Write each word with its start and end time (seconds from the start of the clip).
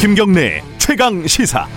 김경래 0.00 0.62
최강 0.78 1.26
시사. 1.26 1.68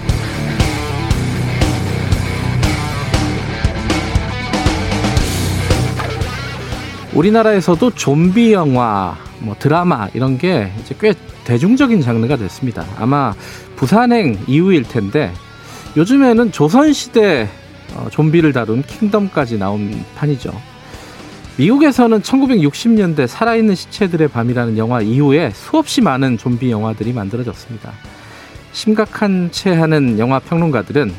우리나라에서도 7.14 7.92
좀비 7.92 8.54
영화, 8.54 9.18
뭐 9.40 9.58
드라마 9.60 10.08
이런 10.14 10.38
게 10.38 10.72
이제 10.80 10.96
꽤 11.02 11.14
대중적인 11.44 12.02
장르가 12.02 12.38
됐습니다. 12.38 12.86
아마 12.98 13.34
부산행 13.76 14.40
이후일 14.48 14.84
텐데 14.84 15.30
요즘에는 15.98 16.54
조선시대 16.54 17.50
어, 17.98 18.08
좀비를 18.10 18.54
다룬 18.54 18.84
킹덤까지 18.84 19.58
나온 19.60 20.02
판이죠. 20.16 20.54
미국에서는 21.58 22.22
1960년대 22.22 23.28
살아있는 23.28 23.76
시체들의 23.76 24.30
밤이라는 24.30 24.78
영화 24.78 25.02
이후에 25.02 25.52
수없이 25.54 26.00
많은 26.00 26.38
좀비 26.38 26.72
영화들이 26.72 27.12
만들어졌습니다. 27.12 27.92
심각한 28.74 29.50
채 29.52 29.72
하는 29.72 30.20
영화 30.20 30.40
평론가들은 30.40 31.14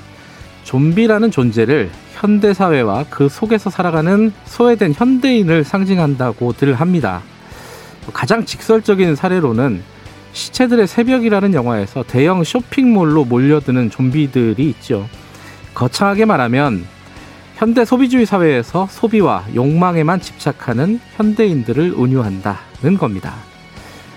좀비라는 0.64 1.30
존재를 1.30 1.90
현대 2.12 2.52
사회와 2.52 3.06
그 3.08 3.28
속에서 3.28 3.70
살아가는 3.70 4.32
소외된 4.44 4.92
현대인을 4.94 5.64
상징한다고들 5.64 6.74
합니다. 6.74 7.22
가장 8.12 8.44
직설적인 8.44 9.16
사례로는 9.16 9.82
시체들의 10.32 10.86
새벽이라는 10.86 11.54
영화에서 11.54 12.02
대형 12.02 12.42
쇼핑몰로 12.42 13.24
몰려드는 13.24 13.90
좀비들이 13.90 14.68
있죠. 14.70 15.08
거창하게 15.74 16.24
말하면 16.24 16.84
현대 17.56 17.84
소비주의 17.84 18.26
사회에서 18.26 18.88
소비와 18.90 19.44
욕망에만 19.54 20.20
집착하는 20.20 20.98
현대인들을 21.16 21.94
은유한다는 21.96 22.98
겁니다. 22.98 23.34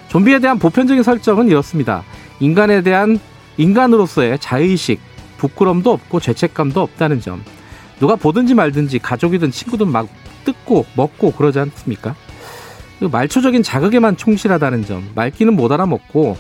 좀비에 0.08 0.40
대한 0.40 0.58
보편적인 0.58 1.04
설정은 1.04 1.50
이렇습니다. 1.50 2.04
인간에 2.40 2.82
대한 2.82 3.20
인간으로서의 3.58 4.40
자의식, 4.40 5.00
부끄럼도 5.38 5.92
없고 5.92 6.20
죄책감도 6.20 6.82
없다는 6.82 7.22
점. 7.22 7.44
누가 8.00 8.16
보든지 8.16 8.54
말든지 8.54 9.00
가족이든 9.00 9.52
친구든 9.52 9.88
막 9.90 10.08
뜯고 10.46 10.86
먹고 10.96 11.32
그러지 11.32 11.60
않습니까? 11.60 12.16
말초적인 13.00 13.64
자극에만 13.64 14.18
충실하다는 14.18 14.86
점. 14.86 15.10
말귀는 15.16 15.56
못 15.56 15.72
알아먹고 15.72 16.38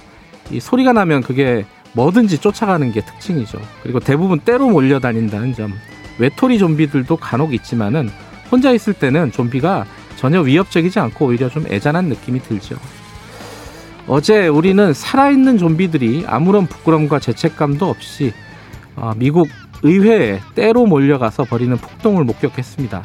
이 0.51 0.59
소리가 0.59 0.93
나면 0.93 1.21
그게 1.21 1.65
뭐든지 1.93 2.39
쫓아가는 2.39 2.91
게 2.91 3.01
특징이죠. 3.01 3.59
그리고 3.83 3.99
대부분 3.99 4.39
때로 4.39 4.69
몰려다닌다는 4.69 5.53
점. 5.53 5.73
외톨이 6.19 6.57
좀비들도 6.57 7.17
간혹 7.17 7.53
있지만은 7.53 8.09
혼자 8.52 8.71
있을 8.71 8.93
때는 8.93 9.31
좀비가 9.31 9.85
전혀 10.15 10.41
위협적이지 10.41 10.99
않고 10.99 11.27
오히려 11.27 11.49
좀 11.49 11.65
애잔한 11.69 12.05
느낌이 12.05 12.41
들죠. 12.41 12.75
어제 14.08 14.47
우리는 14.47 14.94
살아있는 14.94 15.58
좀비들이 15.58 16.23
아무런 16.27 16.66
부끄럼과 16.66 17.19
죄책감도 17.19 17.89
없이 17.89 18.33
어, 18.95 19.11
미국 19.17 19.49
의회에 19.83 20.39
때로 20.55 20.86
몰려가서 20.86 21.44
벌이는 21.44 21.77
폭동을 21.77 22.23
목격했습니다. 22.23 23.03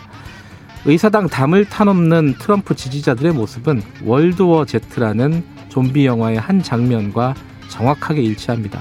의사당 0.84 1.28
담을 1.28 1.64
타넘는 1.64 2.36
트럼프 2.38 2.74
지지자들의 2.74 3.32
모습은 3.32 3.82
월드워 4.04 4.64
제트라는 4.64 5.44
좀비 5.68 6.06
영화의 6.06 6.38
한 6.38 6.62
장면과 6.62 7.34
정확하게 7.68 8.22
일치합니다. 8.22 8.80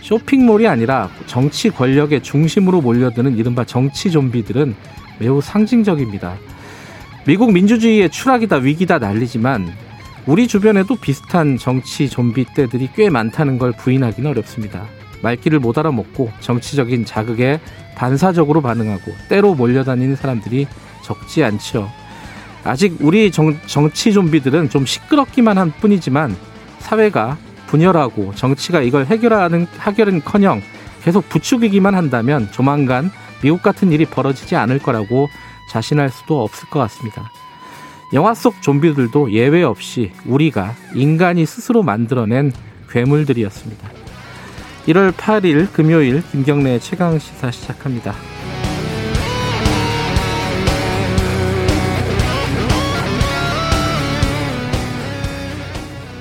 쇼핑몰이 0.00 0.66
아니라 0.66 1.10
정치 1.26 1.70
권력의 1.70 2.22
중심으로 2.22 2.80
몰려드는 2.80 3.36
이른바 3.36 3.64
정치 3.64 4.10
좀비들은 4.10 4.74
매우 5.18 5.40
상징적입니다. 5.40 6.36
미국 7.26 7.52
민주주의의 7.52 8.10
추락이다 8.10 8.56
위기다 8.56 8.98
난리지만 8.98 9.72
우리 10.24 10.46
주변에도 10.46 10.94
비슷한 10.94 11.58
정치 11.58 12.08
좀비 12.08 12.54
떼들이 12.54 12.90
꽤 12.94 13.10
많다는 13.10 13.58
걸 13.58 13.72
부인하기는 13.72 14.30
어렵습니다. 14.30 14.86
말귀를 15.20 15.58
못 15.58 15.78
알아먹고 15.78 16.30
정치적인 16.38 17.04
자극에 17.04 17.60
반사적으로 17.96 18.62
반응하고 18.62 19.12
때로 19.28 19.54
몰려다니는 19.54 20.14
사람들이 20.14 20.68
적지 21.02 21.42
않죠. 21.42 21.90
아직 22.64 22.96
우리 23.00 23.32
정, 23.32 23.58
정치 23.66 24.12
좀비들은 24.12 24.70
좀 24.70 24.86
시끄럽기만 24.86 25.58
한 25.58 25.72
뿐이지만 25.72 26.36
사회가 26.78 27.36
분열하고 27.66 28.34
정치가 28.36 28.80
이걸 28.80 29.06
해결하는 29.06 29.66
해결은커녕 29.80 30.62
계속 31.02 31.28
부추기기만 31.28 31.96
한다면 31.96 32.48
조만간 32.52 33.10
미국 33.42 33.60
같은 33.62 33.90
일이 33.90 34.04
벌어지지 34.04 34.54
않을 34.54 34.78
거라고 34.78 35.28
자신할 35.68 36.10
수도 36.10 36.42
없을 36.42 36.68
것 36.68 36.78
같습니다. 36.80 37.30
영화 38.12 38.34
속 38.34 38.60
좀비들도 38.60 39.32
예외 39.32 39.62
없이 39.62 40.12
우리가 40.26 40.74
인간이 40.94 41.46
스스로 41.46 41.82
만들어낸 41.82 42.52
괴물들이었습니다. 42.90 43.90
1월 44.86 45.12
8일 45.12 45.72
금요일 45.72 46.22
김경래 46.30 46.78
최강 46.78 47.18
시사 47.18 47.50
시작합니다. 47.50 48.14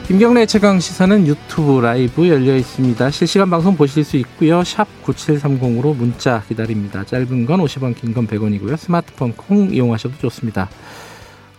김경래 0.07 0.45
최강 0.45 0.79
시사는 0.79 1.25
유튜브 1.25 1.79
라이브 1.79 2.27
열려 2.27 2.55
있습니다. 2.57 3.11
실시간 3.11 3.49
방송 3.49 3.77
보실 3.77 4.03
수 4.03 4.17
있고요. 4.17 4.61
샵 4.63 4.85
9730으로 5.05 5.95
문자 5.95 6.41
기다립니다. 6.47 7.05
짧은 7.05 7.45
건 7.45 7.61
50원, 7.61 7.95
긴 7.95 8.13
건 8.13 8.27
100원이고요. 8.27 8.75
스마트폰 8.75 9.33
콩 9.33 9.73
이용하셔도 9.73 10.15
좋습니다. 10.17 10.69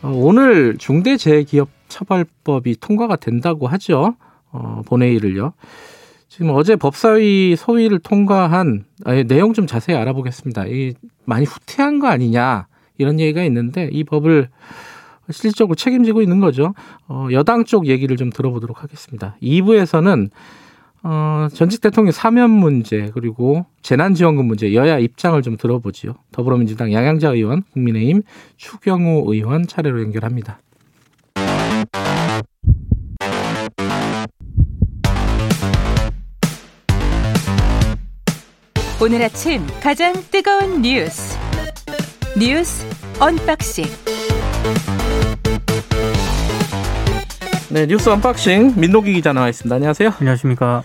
어, 0.02 0.10
오늘 0.12 0.76
중대재해기업처벌법이 0.78 2.76
통과가 2.80 3.16
된다고 3.16 3.66
하죠. 3.68 4.16
어, 4.50 4.82
본회의를요. 4.86 5.52
지금 6.28 6.50
어제 6.50 6.76
법사위 6.76 7.56
소위를 7.56 7.98
통과한 8.00 8.84
아, 9.04 9.22
내용 9.22 9.52
좀 9.52 9.66
자세히 9.66 9.96
알아보겠습니다. 9.96 10.66
이 10.66 10.94
많이 11.24 11.44
후퇴한 11.44 11.98
거 12.00 12.08
아니냐 12.08 12.66
이런 12.98 13.20
얘기가 13.20 13.44
있는데 13.44 13.88
이 13.92 14.02
법을 14.04 14.48
실질적으로 15.30 15.76
책임지고 15.76 16.20
있는 16.20 16.40
거죠. 16.40 16.74
어, 17.06 17.28
여당 17.32 17.64
쪽 17.64 17.86
얘기를 17.86 18.16
좀 18.16 18.30
들어보도록 18.30 18.82
하겠습니다. 18.82 19.36
2부에서는 19.42 20.30
어, 21.04 21.48
전직 21.52 21.80
대통령 21.80 22.12
사면 22.12 22.50
문제 22.50 23.10
그리고 23.12 23.66
재난지원금 23.82 24.46
문제 24.46 24.72
여야 24.74 24.98
입장을 24.98 25.40
좀 25.42 25.56
들어보지요. 25.56 26.14
더불어민주당 26.30 26.92
양양자 26.92 27.30
의원, 27.30 27.62
국민의힘 27.72 28.22
추경호 28.56 29.32
의원 29.32 29.66
차례로 29.66 30.00
연결합니다. 30.02 30.60
오늘 39.00 39.20
아침 39.22 39.66
가장 39.82 40.12
뜨거운 40.30 40.80
뉴스 40.80 41.36
뉴스 42.38 42.86
unboxing 43.18 43.84
네, 47.70 47.86
뉴스 47.86 48.08
unboxing 48.08 48.74
민노기 48.76 49.14
기자 49.14 49.32
나와 49.32 49.48
있습니다. 49.48 49.74
안녕하세요. 49.74 50.12
안녕하십니까. 50.20 50.84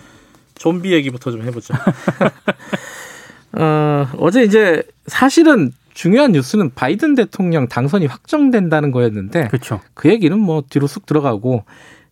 좀비 0.58 0.92
얘기부터 0.92 1.30
좀 1.30 1.42
해보죠. 1.42 1.74
어, 3.52 4.06
어제 4.18 4.42
이제 4.42 4.82
사실은 5.06 5.72
중요한 5.94 6.32
뉴스는 6.32 6.74
바이든 6.74 7.14
대통령 7.14 7.66
당선이 7.66 8.06
확정된다는 8.06 8.92
거였는데 8.92 9.48
그렇죠. 9.48 9.80
그 9.94 10.08
얘기는 10.08 10.38
뭐 10.38 10.62
뒤로 10.68 10.86
쑥 10.86 11.06
들어가고 11.06 11.64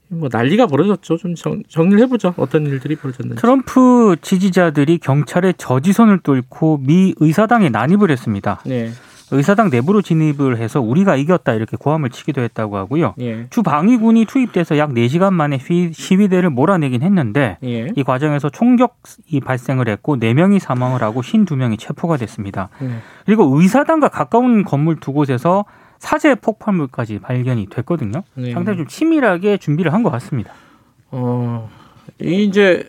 뭐 0.08 0.28
난리가 0.30 0.66
벌어졌죠. 0.66 1.16
좀 1.16 1.34
정, 1.34 1.62
정리를 1.68 2.00
해보죠. 2.04 2.34
어떤 2.36 2.66
일들이 2.66 2.96
벌어졌는지. 2.96 3.40
트럼프 3.40 4.16
지지자들이 4.20 4.98
경찰의 4.98 5.54
저지선을 5.58 6.20
뚫고 6.20 6.80
미 6.82 7.14
의사당에 7.18 7.68
난입을 7.68 8.10
했습니다. 8.10 8.60
네. 8.64 8.90
의사당 9.32 9.70
내부로 9.70 10.02
진입을 10.02 10.58
해서 10.58 10.80
우리가 10.80 11.16
이겼다 11.16 11.54
이렇게 11.54 11.76
고함을 11.76 12.10
치기도 12.10 12.42
했다고 12.42 12.76
하고요. 12.76 13.14
예. 13.20 13.46
주 13.50 13.62
방위군이 13.62 14.24
투입돼서 14.26 14.78
약 14.78 14.90
4시간 14.90 15.32
만에 15.32 15.58
시위대를 15.92 16.50
몰아내긴 16.50 17.02
했는데 17.02 17.58
예. 17.64 17.88
이 17.96 18.02
과정에서 18.04 18.50
총격이 18.50 19.40
발생을 19.44 19.88
했고 19.88 20.16
4명이 20.16 20.58
사망을 20.60 21.02
하고 21.02 21.22
52명이 21.22 21.78
체포가 21.78 22.16
됐습니다. 22.18 22.68
예. 22.82 22.90
그리고 23.24 23.44
의사당과 23.60 24.08
가까운 24.08 24.64
건물 24.64 24.96
두 25.00 25.12
곳에서 25.12 25.64
사제 25.98 26.34
폭발물까지 26.34 27.18
발견이 27.20 27.68
됐거든요. 27.70 28.22
네. 28.34 28.52
상당히 28.52 28.78
좀 28.78 28.86
치밀하게 28.86 29.56
준비를 29.56 29.92
한 29.92 30.02
것 30.02 30.10
같습니다. 30.10 30.52
어, 31.10 31.68
이제 32.20 32.84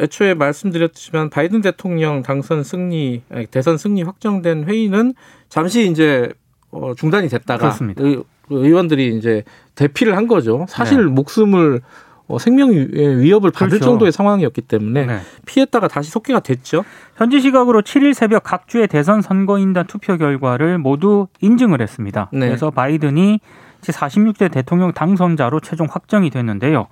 애초에 0.00 0.34
말씀드렸지만 0.34 1.30
바이든 1.30 1.60
대통령 1.62 2.22
당선 2.22 2.62
승리, 2.62 3.22
대선 3.50 3.78
승리 3.78 4.02
확정된 4.02 4.64
회의는 4.64 5.14
잠시 5.48 5.88
이제 5.90 6.32
어, 6.70 6.94
중단이 6.94 7.28
됐다가 7.28 7.58
그렇습니다. 7.58 8.02
의, 8.02 8.22
의원들이 8.50 9.16
이제 9.16 9.44
대피를 9.74 10.16
한 10.16 10.26
거죠. 10.26 10.66
사실 10.68 11.04
네. 11.04 11.10
목숨을 11.10 11.80
어, 12.26 12.38
생명 12.38 12.70
위협을 12.70 13.50
받을 13.50 13.68
그렇죠. 13.68 13.84
정도의 13.84 14.10
상황이었기 14.12 14.62
때문에 14.62 15.06
네. 15.06 15.18
피했다가 15.46 15.88
다시 15.88 16.10
속기가 16.10 16.40
됐죠. 16.40 16.84
현지 17.16 17.40
시각으로 17.40 17.82
7일 17.82 18.14
새벽 18.14 18.42
각 18.44 18.66
주의 18.66 18.86
대선 18.88 19.20
선거인단 19.20 19.86
투표 19.86 20.16
결과를 20.16 20.78
모두 20.78 21.28
인증을 21.40 21.82
했습니다. 21.82 22.30
네. 22.32 22.46
그래서 22.46 22.70
바이든이 22.70 23.40
46대 23.82 24.50
대통령 24.50 24.92
당선자로 24.92 25.60
최종 25.60 25.86
확정이 25.90 26.30
됐는데요. 26.30 26.86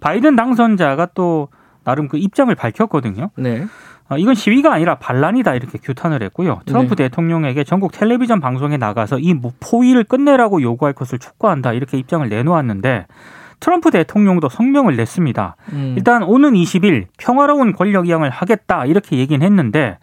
바이든 0.00 0.36
당선자가 0.36 1.08
또 1.14 1.48
나름 1.88 2.06
그 2.06 2.18
입장을 2.18 2.54
밝혔거든요. 2.54 3.30
네. 3.36 3.66
어, 4.10 4.18
이건 4.18 4.34
시위가 4.34 4.74
아니라 4.74 4.96
반란이다 4.96 5.54
이렇게 5.54 5.78
규탄을 5.78 6.22
했고요. 6.22 6.60
트럼프 6.66 6.94
네. 6.94 7.04
대통령에게 7.04 7.64
전국 7.64 7.92
텔레비전 7.92 8.40
방송에 8.40 8.76
나가서 8.76 9.18
이 9.20 9.34
포위를 9.58 10.04
끝내라고 10.04 10.60
요구할 10.60 10.92
것을 10.92 11.18
촉구한다 11.18 11.72
이렇게 11.72 11.96
입장을 11.96 12.28
내놓았는데 12.28 13.06
트럼프 13.60 13.90
대통령도 13.90 14.50
성명을 14.50 14.96
냈습니다. 14.96 15.56
음. 15.72 15.94
일단 15.96 16.22
오는 16.24 16.52
20일 16.52 17.06
평화로운 17.16 17.72
권력 17.72 18.06
이양을 18.06 18.28
하겠다 18.28 18.84
이렇게 18.84 19.16
얘기는 19.16 19.44
했는데 19.44 19.96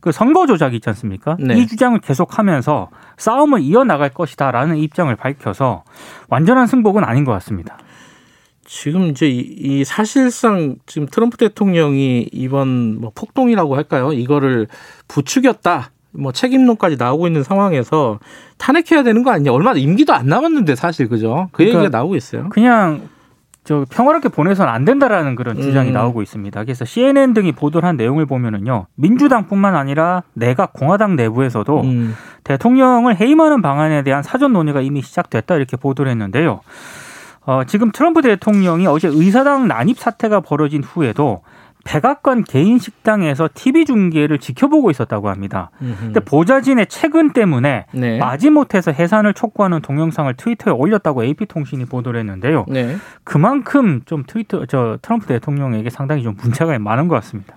그 0.00 0.12
선거 0.12 0.46
조작 0.46 0.72
있지 0.72 0.88
않습니까? 0.88 1.36
네. 1.38 1.58
이 1.58 1.66
주장을 1.66 1.98
계속하면서 2.00 2.88
싸움을 3.18 3.60
이어나갈 3.60 4.08
것이다라는 4.08 4.78
입장을 4.78 5.14
밝혀서 5.14 5.84
완전한 6.30 6.66
승복은 6.66 7.04
아닌 7.04 7.24
것 7.24 7.32
같습니다. 7.32 7.76
지금 8.66 9.06
이제 9.06 9.28
이, 9.28 9.38
이 9.58 9.84
사실상 9.84 10.76
지금 10.86 11.06
트럼프 11.10 11.36
대통령이 11.36 12.28
이번 12.32 13.00
뭐 13.00 13.12
폭동이라고 13.14 13.76
할까요? 13.76 14.12
이거를 14.12 14.66
부추겼다. 15.08 15.90
뭐 16.12 16.32
책임론까지 16.32 16.96
나오고 16.96 17.26
있는 17.26 17.42
상황에서 17.42 18.18
탄핵해야 18.58 19.02
되는 19.02 19.22
거 19.22 19.30
아니냐? 19.30 19.52
얼마 19.52 19.72
임기도 19.72 20.14
안 20.14 20.26
남았는데 20.26 20.74
사실 20.74 21.08
그죠? 21.08 21.48
그 21.52 21.58
그러니까 21.58 21.80
얘기가 21.80 21.98
나오고 21.98 22.16
있어요. 22.16 22.48
그냥 22.48 23.08
저 23.64 23.84
평화롭게 23.90 24.28
보내서는 24.28 24.72
안 24.72 24.84
된다라는 24.84 25.34
그런 25.34 25.60
주장이 25.60 25.90
음. 25.90 25.92
나오고 25.92 26.22
있습니다. 26.22 26.62
그래서 26.64 26.84
CNN 26.84 27.34
등이 27.34 27.52
보도를 27.52 27.86
한 27.86 27.96
내용을 27.96 28.24
보면은요, 28.24 28.86
민주당뿐만 28.94 29.74
아니라 29.74 30.22
내각 30.34 30.72
공화당 30.72 31.16
내부에서도 31.16 31.80
음. 31.80 32.14
대통령을 32.44 33.20
해임하는 33.20 33.62
방안에 33.62 34.04
대한 34.04 34.22
사전 34.22 34.52
논의가 34.52 34.80
이미 34.82 35.02
시작됐다 35.02 35.56
이렇게 35.56 35.76
보도를 35.76 36.10
했는데요. 36.12 36.60
어, 37.46 37.64
지금 37.64 37.92
트럼프 37.92 38.22
대통령이 38.22 38.86
어제 38.86 39.08
의사당 39.08 39.68
난입 39.68 39.98
사태가 39.98 40.40
벌어진 40.40 40.82
후에도 40.82 41.42
백악관 41.84 42.42
개인 42.42 42.78
식당에서 42.78 43.48
TV 43.54 43.84
중계를 43.84 44.38
지켜보고 44.38 44.90
있었다고 44.90 45.28
합니다. 45.28 45.70
근데 45.78 46.18
보좌진의 46.18 46.86
채근 46.88 47.32
때문에 47.32 47.86
네. 47.92 48.18
마지못해서 48.18 48.90
해산을 48.90 49.34
촉구하는 49.34 49.80
동영상을 49.82 50.34
트위터에 50.34 50.72
올렸다고 50.72 51.22
AP통신이 51.22 51.84
보도를 51.84 52.18
했는데요. 52.18 52.66
네. 52.68 52.96
그만큼 53.22 54.02
좀 54.04 54.24
트위터 54.26 54.66
저 54.66 54.98
트럼프 55.00 55.28
대통령에게 55.28 55.88
상당히 55.90 56.24
좀 56.24 56.34
문제가 56.36 56.76
많은 56.76 57.06
것 57.06 57.14
같습니다. 57.16 57.54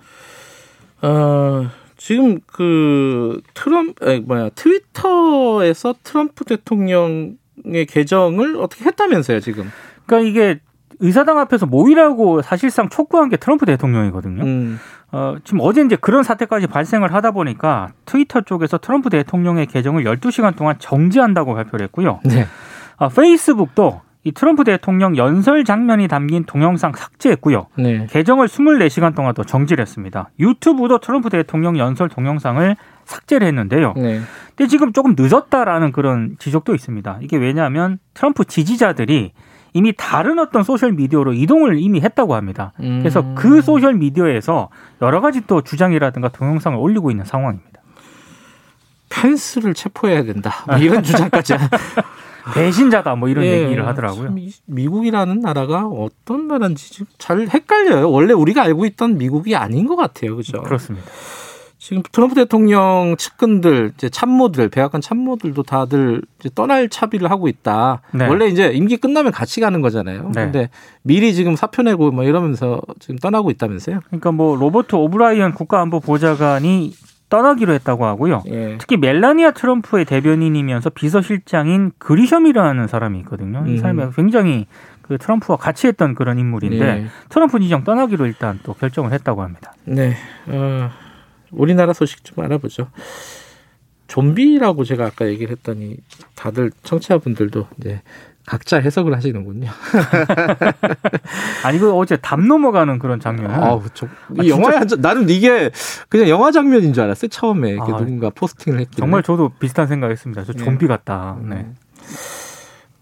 어, 1.02 1.68
지금 1.96 2.38
그 2.46 3.40
트럼 3.54 3.94
에, 4.02 4.20
뭐야 4.20 4.50
트위터에서 4.54 5.96
트럼프 6.04 6.44
대통령 6.44 7.36
의 7.64 7.86
계정을 7.86 8.56
어떻게 8.56 8.84
했다면서요 8.84 9.40
지금? 9.40 9.70
그러니까 10.06 10.28
이게 10.28 10.60
의사당 11.00 11.38
앞에서 11.38 11.66
모이라고 11.66 12.42
사실상 12.42 12.88
촉구한 12.88 13.28
게 13.28 13.36
트럼프 13.36 13.66
대통령이거든요. 13.66 14.42
음. 14.42 14.78
어, 15.12 15.36
지금 15.44 15.60
어제 15.62 15.82
이제 15.82 15.96
그런 15.96 16.22
사태까지 16.22 16.66
발생을 16.66 17.12
하다 17.12 17.32
보니까 17.32 17.92
트위터 18.04 18.42
쪽에서 18.42 18.78
트럼프 18.78 19.10
대통령의 19.10 19.66
계정을 19.66 20.04
12시간 20.04 20.54
동안 20.54 20.76
정지한다고 20.78 21.54
발표를 21.54 21.84
했고요. 21.84 22.20
네. 22.24 22.46
아, 22.96 23.08
페이스북도 23.08 24.02
이 24.22 24.32
트럼프 24.32 24.64
대통령 24.64 25.16
연설 25.16 25.64
장면이 25.64 26.06
담긴 26.06 26.44
동영상 26.44 26.92
삭제했고요. 26.94 27.68
네. 27.76 28.06
계정을 28.10 28.48
24시간 28.48 29.14
동안 29.14 29.32
또 29.34 29.44
정지를 29.44 29.80
했습니다. 29.80 30.28
유튜브도 30.38 30.98
트럼프 30.98 31.30
대통령 31.30 31.78
연설 31.78 32.10
동영상을 32.10 32.76
삭제를 33.06 33.46
했는데요. 33.46 33.94
네. 33.96 34.20
근데 34.54 34.68
지금 34.68 34.92
조금 34.92 35.14
늦었다라는 35.18 35.92
그런 35.92 36.36
지적도 36.38 36.74
있습니다. 36.74 37.18
이게 37.22 37.38
왜냐하면 37.38 37.98
트럼프 38.12 38.44
지지자들이 38.44 39.32
이미 39.72 39.92
다른 39.96 40.38
어떤 40.38 40.64
소셜 40.64 40.92
미디어로 40.92 41.32
이동을 41.32 41.78
이미 41.78 42.00
했다고 42.00 42.34
합니다. 42.34 42.72
그래서 42.76 43.20
음. 43.20 43.34
그 43.36 43.62
소셜 43.62 43.94
미디어에서 43.94 44.68
여러 45.00 45.20
가지 45.20 45.46
또 45.46 45.62
주장이라든가 45.62 46.28
동영상을 46.28 46.76
올리고 46.76 47.10
있는 47.10 47.24
상황입니다. 47.24 47.70
펜스를 49.08 49.74
체포해야 49.74 50.24
된다. 50.24 50.52
뭐 50.66 50.76
이런 50.76 51.02
주장까지. 51.04 51.54
배신자다 52.54 53.16
뭐 53.16 53.28
이런 53.28 53.44
예, 53.44 53.62
얘기를 53.62 53.86
하더라고요. 53.86 54.34
미국이라는 54.66 55.40
나라가 55.40 55.86
어떤 55.86 56.48
나라인지 56.48 56.92
지금 56.92 57.06
잘 57.18 57.48
헷갈려요. 57.48 58.10
원래 58.10 58.32
우리가 58.32 58.62
알고 58.62 58.86
있던 58.86 59.18
미국이 59.18 59.56
아닌 59.56 59.86
것 59.86 59.96
같아요. 59.96 60.36
그죠? 60.36 60.62
그렇습니다. 60.62 61.06
지금 61.80 62.02
트럼프 62.12 62.34
대통령 62.34 63.16
측근들, 63.18 63.92
이제 63.94 64.10
참모들, 64.10 64.68
백악관 64.68 65.00
참모들도 65.00 65.62
다들 65.62 66.20
이제 66.38 66.50
떠날 66.54 66.90
차비를 66.90 67.30
하고 67.30 67.48
있다. 67.48 68.02
네. 68.12 68.26
원래 68.28 68.48
이제 68.48 68.68
임기 68.68 68.98
끝나면 68.98 69.32
같이 69.32 69.62
가는 69.62 69.80
거잖아요. 69.80 70.30
네. 70.34 70.44
근데 70.44 70.68
미리 71.00 71.32
지금 71.32 71.56
사표 71.56 71.80
내고 71.82 72.10
뭐 72.10 72.24
이러면서 72.24 72.82
지금 72.98 73.16
떠나고 73.16 73.50
있다면서요? 73.50 74.00
그러니까 74.08 74.30
뭐 74.30 74.56
로버트 74.56 74.94
오브라이언 74.94 75.54
국가안보보좌관이 75.54 76.92
떠나기로 77.30 77.72
했다고 77.72 78.04
하고요. 78.04 78.42
예. 78.48 78.76
특히 78.78 78.96
멜라니아 78.98 79.52
트럼프의 79.52 80.04
대변인이면서 80.04 80.90
비서실장인 80.90 81.92
그리셤이라는 81.98 82.86
사람이 82.86 83.18
있거든요. 83.20 83.64
이 83.66 83.70
음. 83.72 83.76
사람이 83.78 84.02
굉장히 84.14 84.66
그 85.00 85.16
트럼프와 85.16 85.56
같이 85.56 85.86
했던 85.86 86.14
그런 86.14 86.38
인물인데 86.38 86.78
네. 86.78 87.06
트럼프 87.30 87.58
지정 87.60 87.84
떠나기로 87.84 88.26
일단 88.26 88.60
또 88.62 88.74
결정을 88.74 89.12
했다고 89.12 89.42
합니다. 89.42 89.72
네. 89.84 90.14
어, 90.46 90.90
우리나라 91.50 91.92
소식 91.92 92.22
좀 92.24 92.44
알아보죠. 92.44 92.88
좀비라고 94.06 94.84
제가 94.84 95.06
아까 95.06 95.26
얘기를 95.26 95.52
했더니 95.52 95.96
다들 96.34 96.72
청취자분들도 96.82 97.68
이제 97.78 98.02
각자 98.46 98.78
해석을 98.78 99.14
하시는군요. 99.14 99.68
아니 101.64 101.78
그 101.78 101.92
어제 101.92 102.16
담 102.16 102.48
넘어가는 102.48 102.98
그런 102.98 103.20
장면. 103.20 103.50
아우, 103.52 103.82
저, 103.94 104.06
아, 104.06 104.10
이 104.42 104.48
진짜? 104.48 104.48
영화에 104.48 104.76
한 104.76 104.88
장- 104.88 105.00
나는 105.00 105.28
이게 105.28 105.70
그냥 106.08 106.28
영화 106.28 106.50
장면인 106.50 106.92
줄 106.92 107.02
알았어요. 107.04 107.28
처음에 107.28 107.70
이렇게 107.70 107.92
아, 107.92 107.98
누군가 107.98 108.30
포스팅을 108.30 108.80
했길래. 108.80 108.98
정말 109.00 109.22
저도 109.22 109.50
비슷한 109.58 109.86
생각했습니다. 109.86 110.44
저 110.44 110.52
네. 110.52 110.64
좀비 110.64 110.86
같다. 110.86 111.38
네. 111.42 111.56
음. 111.56 111.76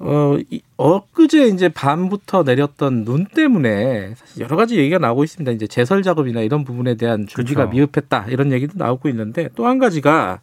어, 0.01 0.37
이, 0.51 0.61
엊그제 0.77 1.49
이제 1.49 1.69
밤부터 1.69 2.45
내렸던 2.45 3.05
눈 3.05 3.27
때문에 3.27 4.15
사실 4.17 4.43
여러 4.45 4.57
가지 4.57 4.77
얘기가 4.77 4.99
나오고 4.99 5.25
있습니다. 5.25 5.51
이제 5.53 5.67
제설 5.67 6.03
작업이나 6.05 6.41
이런 6.41 6.63
부분에 6.65 6.95
대한 6.95 7.27
준비가 7.27 7.63
그렇죠. 7.67 7.73
미흡했다 7.75 8.27
이런 8.29 8.53
얘기도 8.53 8.75
나오고 8.77 9.09
있는데 9.09 9.49
또 9.57 9.67
한 9.67 9.79
가지가 9.81 10.39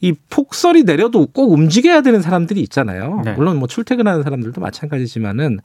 이 0.00 0.14
폭설이 0.30 0.84
내려도 0.84 1.26
꼭 1.26 1.52
움직여야 1.52 2.02
되는 2.02 2.22
사람들이 2.22 2.60
있잖아요. 2.62 3.22
네. 3.24 3.32
물론 3.34 3.58
뭐 3.58 3.66
출퇴근하는 3.66 4.22
사람들도 4.22 4.60
마찬가지지만은 4.60 5.58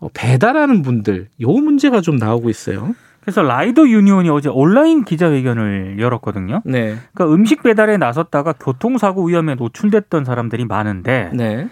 어, 0.00 0.08
배달하는 0.14 0.82
분들 0.82 1.28
요 1.42 1.48
문제가 1.48 2.00
좀 2.00 2.16
나오고 2.16 2.50
있어요. 2.50 2.94
그래서 3.20 3.42
라이더 3.42 3.88
유니온이 3.88 4.30
어제 4.30 4.48
온라인 4.48 5.04
기자회견을 5.04 6.00
열었거든요. 6.00 6.62
네, 6.64 6.96
그러니까 7.12 7.34
음식 7.34 7.62
배달에 7.62 7.98
나섰다가 7.98 8.54
교통사고 8.54 9.26
위험에 9.26 9.56
노출됐던 9.56 10.24
사람들이 10.24 10.64
많은데 10.64 11.30
네, 11.34 11.64
아, 11.64 11.68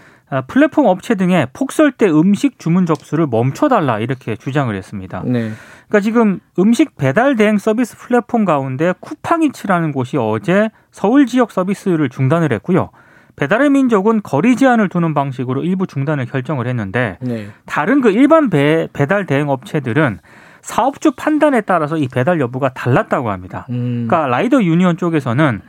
플랫폼 0.47 0.87
업체 0.87 1.15
등에 1.15 1.47
폭설 1.53 1.93
때 1.93 2.07
음식 2.09 2.59
주문 2.59 2.87
접수를 2.87 3.27
멈춰달라 3.27 3.99
이렇게 3.99 4.37
주장을 4.37 4.75
했습니다. 4.75 5.23
네. 5.25 5.51
그러니까 5.89 6.01
지금 6.01 6.41
음식 6.59 6.97
배달 6.97 7.37
대행 7.37 7.57
서비스 7.59 7.97
플랫폼 7.97 8.45
가운데 8.45 8.93
쿠팡이츠라는 9.01 9.93
곳이 9.93 10.19
어제 10.19 10.71
서울 10.91 11.27
지역 11.27 11.51
서비스를 11.51 12.09
중단을 12.11 12.53
했고요. 12.53 12.91
배달의 13.37 13.71
민족은 13.71 14.23
거리 14.23 14.57
제한을 14.57 14.89
두는 14.89 15.15
방식으로 15.15 15.63
일부 15.63 15.87
중단을 15.87 16.27
결정을 16.27 16.67
했는데 16.67 17.19
네. 17.21 17.49
다른 17.67 18.01
그 18.01 18.11
일반 18.11 18.51
배, 18.51 18.89
배달 18.93 19.27
대행 19.27 19.49
업체들은 19.49 20.19
사업주 20.61 21.13
판단에 21.13 21.61
따라서 21.63 21.97
이 21.97 22.09
배달 22.09 22.41
여부가 22.41 22.71
달랐다고 22.71 23.31
합니다. 23.31 23.67
음, 23.71 24.07
그러니까 24.09 24.27
라이더 24.27 24.63
유니온 24.63 24.97
쪽에서는 24.97 25.61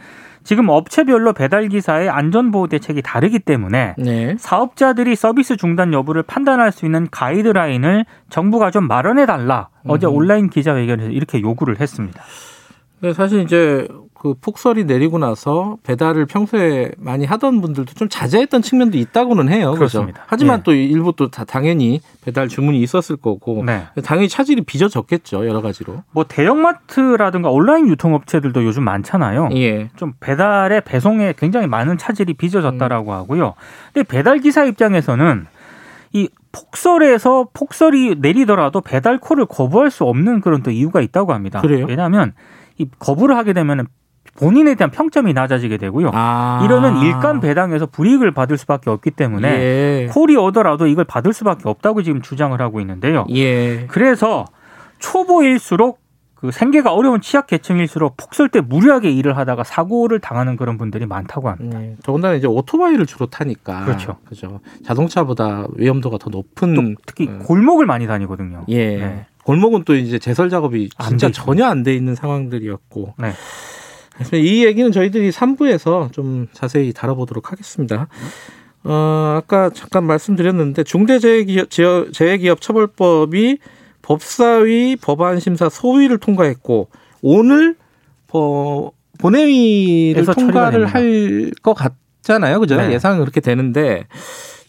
지금 0.50 0.68
업체별로 0.70 1.34
배달 1.34 1.68
기사의 1.68 2.10
안전 2.10 2.50
보호 2.50 2.66
대책이 2.66 3.04
다르기 3.04 3.38
때문에 3.38 3.94
네. 4.00 4.36
사업자들이 4.40 5.16
서비스 5.16 5.58
중단 5.58 5.94
여부를 5.94 6.24
판단할 6.24 6.72
수 6.72 6.88
있는 6.88 7.08
가이드라인을 7.12 8.04
정부가 8.32 8.72
좀 8.72 8.88
마련해 8.88 9.28
달라. 9.28 9.70
어제 9.88 10.08
음. 10.08 10.16
온라인 10.16 10.50
기자회견에서 10.50 11.12
이렇게 11.12 11.40
요구를 11.40 11.80
했습니다. 11.80 12.24
근데 13.00 13.14
사실 13.14 13.42
이제 13.42 13.88
그 14.20 14.34
폭설이 14.34 14.84
내리고 14.84 15.18
나서 15.18 15.78
배달을 15.84 16.26
평소에 16.26 16.92
많이 16.98 17.24
하던 17.26 17.62
분들도 17.62 17.94
좀 17.94 18.10
자제했던 18.10 18.62
측면도 18.62 18.98
있다고는 18.98 19.48
해요. 19.48 19.72
그렇습니다. 19.74 20.24
하지만 20.28 20.60
예. 20.60 20.64
또 20.64 20.74
일부 20.74 21.14
또 21.16 21.30
다 21.30 21.46
당연히 21.46 22.02
배달 22.22 22.48
주문이 22.50 22.82
있었을 22.82 23.16
거고 23.16 23.64
네. 23.64 23.86
당연히 24.04 24.28
차질이 24.28 24.62
빚어졌겠죠 24.62 25.48
여러 25.48 25.62
가지로. 25.62 26.04
뭐 26.12 26.26
대형마트라든가 26.28 27.50
온라인 27.50 27.88
유통업체들도 27.88 28.66
요즘 28.66 28.84
많잖아요. 28.84 29.50
예. 29.54 29.90
좀 29.96 30.14
배달의 30.20 30.82
배송에 30.82 31.34
굉장히 31.38 31.68
많은 31.68 31.98
차질이 31.98 32.34
음. 32.34 32.36
빚어졌다라고 32.36 33.14
하고요. 33.14 33.54
근데 33.94 34.06
배달 34.06 34.40
기사 34.40 34.66
입장에서는 34.66 35.46
이 36.12 36.28
폭설에서 36.52 37.48
폭설이 37.54 38.16
내리더라도 38.20 38.82
배달콜을 38.82 39.46
거부할 39.46 39.92
수 39.92 40.04
없는 40.04 40.42
그런 40.42 40.62
또 40.62 40.72
이유가 40.72 41.00
있다고 41.00 41.32
합니다. 41.34 41.62
그래요? 41.62 41.86
왜냐하면 41.88 42.34
이 42.78 42.88
거부를 43.00 43.38
하게 43.38 43.54
되면 43.54 43.88
본인에 44.40 44.76
대한 44.76 44.90
평점이 44.92 45.34
낮아지게 45.34 45.78
되고요. 45.78 46.12
아. 46.14 46.62
이러면 46.64 47.02
일감 47.02 47.40
배당에서 47.42 47.86
불이익을 47.88 48.32
받을 48.32 48.58
수밖에 48.58 48.90
없기 48.90 49.12
때문에 49.12 49.48
예. 49.50 50.08
콜이 50.12 50.36
오더라도 50.38 50.88
이걸 50.88 51.04
받을 51.06 51.34
수밖에 51.34 51.68
없다고 51.68 52.04
지금 52.04 52.22
주장을 52.22 52.60
하고 52.62 52.80
있는데요. 52.80 53.26
예. 53.36 53.86
그래서 53.88 54.46
초보일수록 55.00 56.00
그 56.36 56.52
생계가 56.52 56.94
어려운 56.94 57.20
취약 57.20 57.48
계층일수록 57.48 58.16
푹쓸때 58.16 58.62
무리하게 58.62 59.12
일을 59.12 59.36
하다가 59.38 59.66
사고를 59.66 60.20
당하는 60.20 60.56
그런 60.56 60.78
분들이 60.78 61.06
많다고 61.06 61.50
합니다. 61.50 61.80
네. 61.80 61.98
더군다나 62.02 62.36
이제 62.36 62.48
오토바이를 62.48 63.06
주로 63.06 63.26
타니까 63.26 63.84
그렇죠. 63.84 64.16
그죠. 64.26 64.62
자동차보다 64.86 65.68
위험도가 65.76 66.18
더 66.18 66.30
높은 66.30 66.76
또 66.76 67.02
특히 67.06 67.28
음. 67.28 67.40
골목을 67.40 67.86
많이 67.86 68.08
다니거든요. 68.08 68.64
예. 68.70 68.98
네. 68.98 69.26
골목은 69.44 69.84
또 69.84 69.96
이제 69.96 70.18
제설 70.18 70.50
작업이 70.50 70.90
안 70.98 71.10
진짜. 71.10 71.30
전혀 71.32 71.66
안 71.66 71.84
돼 71.84 71.94
있는 71.94 72.16
상황들이었고. 72.16 73.16
네. 73.18 73.34
그래서 74.20 74.36
이 74.38 74.66
얘기는 74.66 74.92
저희들이 74.92 75.32
3부에서 75.32 76.12
좀 76.12 76.48
자세히 76.54 76.92
다뤄보도록 76.94 77.52
하겠습니다. 77.52 78.08
어, 78.84 79.36
아까 79.38 79.70
잠깐 79.74 80.04
말씀드렸는데 80.06 80.84
중대재해기업 80.84 81.70
재해기업 82.14 82.62
처벌법이 82.62 83.58
법사위 84.02 84.98
법안심사 85.02 85.70
소위를 85.70 86.18
통과했고 86.18 86.90
오늘 87.22 87.76
어, 88.34 88.90
본회의를 89.20 90.26
통과를. 90.26 90.86
할 90.86 91.52
것 91.62 91.74
같잖아요. 91.74 92.60
그죠? 92.60 92.78
네. 92.78 92.94
예상은 92.94 93.20
그렇게 93.20 93.42
되는데 93.42 94.08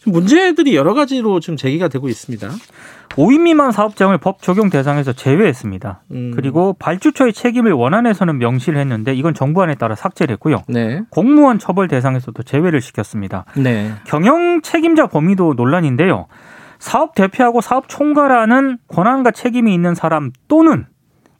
좀 0.03 0.13
문제들이 0.13 0.75
여러 0.75 0.93
가지로 0.93 1.39
좀 1.39 1.55
제기가 1.57 1.87
되고 1.87 2.09
있습니다. 2.09 2.49
5인 3.15 3.41
미만 3.41 3.71
사업장을 3.71 4.17
법 4.17 4.41
적용 4.41 4.69
대상에서 4.69 5.13
제외했습니다. 5.13 6.03
음, 6.11 6.31
그리고 6.35 6.73
발주처의 6.79 7.33
책임을 7.33 7.73
원안에서는 7.73 8.37
명시를 8.37 8.79
했는데 8.79 9.13
이건 9.13 9.33
정부안에 9.33 9.75
따라 9.75 9.95
삭제를 9.95 10.33
했고요. 10.33 10.63
네. 10.67 11.01
공무원 11.09 11.59
처벌 11.59 11.87
대상에서도 11.87 12.41
제외를 12.43 12.81
시켰습니다. 12.81 13.45
네. 13.55 13.91
경영 14.05 14.61
책임자 14.61 15.07
범위도 15.07 15.53
논란인데요. 15.55 16.27
사업 16.79 17.13
대표하고 17.13 17.61
사업 17.61 17.87
총괄하는 17.87 18.77
권한과 18.87 19.31
책임이 19.31 19.73
있는 19.73 19.93
사람 19.93 20.31
또는 20.47 20.87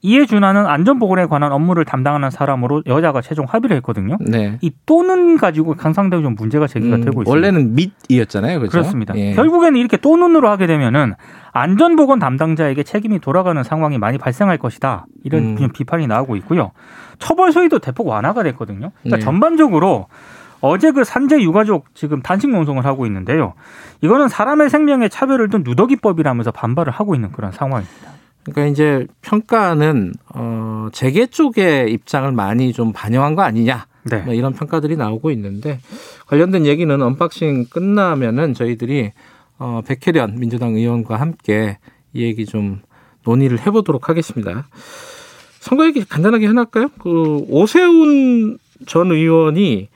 이에 0.03 0.25
준하는 0.25 0.65
안전보건에 0.65 1.27
관한 1.27 1.51
업무를 1.51 1.85
담당하는 1.85 2.31
사람으로 2.31 2.83
여자가 2.87 3.21
최종 3.21 3.45
합의를 3.47 3.77
했거든요. 3.77 4.17
네. 4.19 4.57
이 4.61 4.71
또는 4.85 5.37
가지고 5.37 5.75
강상되고 5.75 6.23
좀 6.23 6.35
문제가 6.35 6.65
제기가 6.65 6.95
음, 6.95 7.01
되고 7.01 7.21
있습니다. 7.21 7.29
원래는 7.29 7.75
밑이었잖아요. 7.75 8.59
그죠? 8.61 8.71
그렇습니다. 8.71 9.15
예. 9.15 9.33
결국에는 9.33 9.79
이렇게 9.79 9.97
또는으로 9.97 10.49
하게 10.49 10.65
되면은 10.65 11.13
안전보건 11.53 12.17
담당자에게 12.17 12.83
책임이 12.83 13.19
돌아가는 13.19 13.61
상황이 13.63 13.99
많이 13.99 14.17
발생할 14.17 14.57
것이다. 14.57 15.05
이런 15.23 15.43
음. 15.43 15.57
좀 15.57 15.69
비판이 15.71 16.07
나오고 16.07 16.35
있고요. 16.37 16.71
처벌 17.19 17.51
소위도 17.51 17.79
대폭 17.79 18.07
완화가 18.07 18.41
됐거든요. 18.43 18.91
그러니까 19.01 19.17
네. 19.17 19.19
전반적으로 19.19 20.07
어제 20.61 20.91
그 20.91 21.03
산재 21.03 21.41
유가족 21.41 21.93
지금 21.93 22.21
단식 22.21 22.49
농성을 22.49 22.83
하고 22.85 23.05
있는데요. 23.05 23.53
이거는 24.01 24.29
사람의 24.29 24.69
생명에 24.69 25.09
차별을 25.09 25.49
둔 25.49 25.63
누더기법이라면서 25.63 26.51
반발을 26.51 26.91
하고 26.91 27.13
있는 27.13 27.31
그런 27.31 27.51
상황입니다. 27.51 28.20
그러니까 28.43 28.65
이제 28.67 29.07
평가는 29.21 30.13
어 30.33 30.89
재계 30.91 31.27
쪽의 31.27 31.91
입장을 31.93 32.31
많이 32.31 32.73
좀 32.73 32.91
반영한 32.93 33.35
거 33.35 33.43
아니냐 33.43 33.85
네. 34.03 34.21
뭐 34.21 34.33
이런 34.33 34.53
평가들이 34.53 34.97
나오고 34.97 35.31
있는데 35.31 35.79
관련된 36.27 36.65
얘기는 36.65 37.01
unboxing 37.01 37.65
끝나면은 37.69 38.53
저희들이 38.53 39.11
어 39.59 39.81
백혜련 39.85 40.39
민주당 40.39 40.75
의원과 40.75 41.17
함께 41.17 41.77
이 42.13 42.23
얘기 42.23 42.45
좀 42.45 42.81
논의를 43.23 43.59
해보도록 43.65 44.09
하겠습니다. 44.09 44.67
선거 45.59 45.85
얘기 45.85 46.03
간단하게 46.03 46.47
해볼까요? 46.47 46.89
그 46.99 47.45
오세훈 47.47 48.57
전 48.87 49.11
의원이 49.11 49.89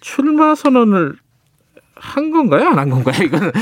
출마 0.00 0.54
선언을 0.54 1.16
한 2.00 2.30
건가요? 2.30 2.68
안 2.68 2.78
한 2.78 2.90
건가요? 2.90 3.16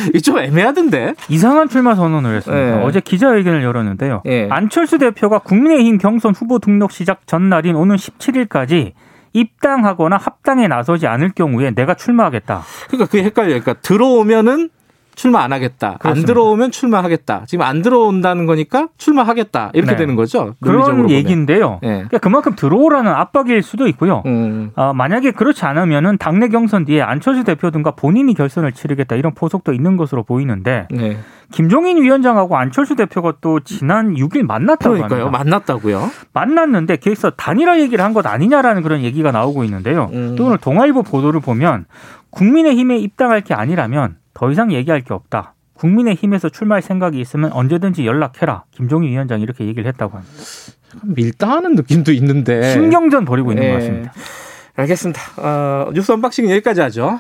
이게 0.09 0.19
좀 0.21 0.39
애매하던데. 0.39 1.15
이상한 1.29 1.69
출마 1.69 1.95
선언을 1.95 2.37
했습니다. 2.37 2.77
네. 2.79 2.83
어제 2.85 3.01
기자회견을 3.01 3.63
열었는데요. 3.63 4.23
예. 4.27 4.49
안철수 4.51 4.99
대표가 4.99 5.39
국민의힘 5.39 5.99
경선 5.99 6.35
후보 6.35 6.59
등록 6.59 6.93
시작 6.93 7.27
전날인 7.27 7.77
오는 7.77 7.97
17일까지 7.97 8.93
입당하거나 9.33 10.17
합당에 10.17 10.67
나서지 10.69 11.07
않을 11.07 11.31
경우에 11.31 11.71
내가 11.71 11.95
출마하겠다. 11.95 12.63
그러니까 12.89 13.11
그게 13.11 13.23
헷갈려요. 13.25 13.61
그러니까 13.61 13.75
들어오면은 13.83 14.71
출마 15.17 15.43
안 15.43 15.53
하겠다. 15.53 15.89
안 15.93 15.99
그렇습니다. 15.99 16.27
들어오면 16.27 16.71
출마하겠다. 16.71 17.45
지금 17.49 17.65
안 17.65 17.83
들어온다는 17.83 18.47
거니까 18.47 18.89
출마하겠다. 18.99 19.71
이렇게 19.75 19.93
네. 19.93 19.97
되는 19.97 20.15
거죠. 20.15 20.55
그런. 20.61 21.11
얘기인데요. 21.11 21.81
예. 21.83 21.89
그러니까 21.89 22.19
그만큼 22.19 22.55
들어오라는 22.55 23.11
압박일 23.11 23.63
수도 23.63 23.89
있고요. 23.89 24.23
음. 24.27 24.71
어, 24.77 24.93
만약에 24.93 25.33
그렇지 25.33 25.65
않으면은 25.65 26.19
당내 26.19 26.49
경선 26.49 26.85
뒤에 26.85 27.01
안철수 27.03 27.43
대표 27.45 27.71
등과 27.71 27.93
본인이 27.93 28.35
결선을 28.35 28.73
치르겠다 28.73 29.17
이런 29.17 29.35
포석도 29.35 29.73
있는 29.73 29.97
것으로 29.97 30.23
보이는데 30.23 30.87
네. 30.91 31.17
김종인 31.51 32.03
위원장하고 32.03 32.57
안철수 32.57 32.95
대표가 32.97 33.35
또 33.41 33.61
지난 33.61 34.15
6일 34.15 34.43
만났다고 34.47 34.95
그러니까요. 34.97 35.27
합니다. 35.27 35.39
만났다고요. 35.39 36.11
만났는데 36.33 36.97
거기서 36.97 37.31
단일화 37.31 37.81
얘기를 37.81 38.05
한 38.05 38.13
것 38.13 38.27
아니냐라는 38.27 38.83
그런 38.83 39.03
얘기가 39.03 39.31
나오고 39.33 39.65
있는데요. 39.65 40.11
음. 40.13 40.37
또 40.37 40.47
오늘 40.47 40.59
동아일보 40.59 41.03
보도를 41.03 41.41
보면 41.41 41.85
국민의힘에 42.31 42.99
입당할 42.99 43.41
게 43.43 43.55
아니라면 43.55 44.17
더 44.37 44.51
이상 44.51 44.71
얘기할 44.71 45.01
게 45.01 45.15
없다. 45.15 45.55
국민의힘에서 45.73 46.51
출마할 46.51 46.83
생각이 46.83 47.19
있으면 47.19 47.53
언제든지 47.53 48.07
연락해라. 48.07 48.65
김종인 48.71 49.11
위원장이 49.11 49.43
이렇게 49.43 49.65
얘기를 49.65 49.87
했다고 49.89 50.15
합니다. 50.15 50.35
밀당하는 51.05 51.75
느낌도 51.75 52.13
있는데. 52.13 52.71
신경전 52.71 53.25
벌이고 53.25 53.53
있는 53.53 53.65
예. 53.65 53.69
것 53.71 53.75
같습니다. 53.79 54.13
알겠습니다. 54.75 55.21
어, 55.39 55.91
뉴스 55.95 56.13
unboxing 56.13 56.51
여기까지 56.51 56.83
하죠. 56.83 57.19